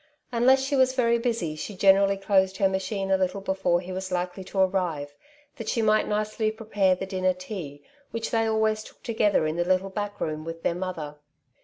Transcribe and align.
Unless 0.31 0.63
she 0.63 0.75
was 0.75 0.93
very 0.95 1.19
busy 1.19 1.55
she 1.55 1.75
generally 1.75 2.17
closed 2.17 2.57
her 2.57 2.67
machine 2.67 3.11
a 3.11 3.17
little 3.19 3.39
before 3.39 3.79
he 3.81 3.91
was 3.91 4.11
likely 4.11 4.43
to 4.45 4.57
arrive, 4.57 5.13
that 5.57 5.69
she 5.69 5.83
might 5.83 6.07
nicely 6.07 6.49
prepare 6.49 6.95
the 6.95 7.05
dinner 7.05 7.33
tea, 7.33 7.83
which 8.09 8.31
they 8.31 8.47
always 8.47 8.83
took 8.83 9.03
together 9.03 9.45
in 9.45 9.57
the 9.57 9.63
little 9.63 9.91
back 9.91 10.19
room 10.19 10.43
with 10.43 10.63
their 10.63 10.73
mother. 10.73 11.17